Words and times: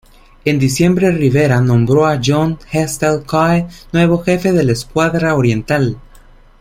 En 0.45 0.57
diciembre 0.57 1.11
Rivera 1.11 1.61
nombró 1.61 2.07
a 2.07 2.19
John 2.25 2.57
Halstead 2.73 3.21
Coe 3.23 3.67
nuevo 3.93 4.17
jefe 4.23 4.51
de 4.51 4.63
la 4.63 4.71
escuadra 4.71 5.35
oriental. 5.35 5.95